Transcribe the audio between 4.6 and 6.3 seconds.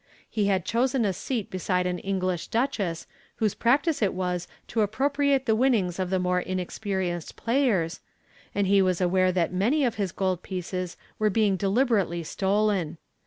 to appropriate the winnings of the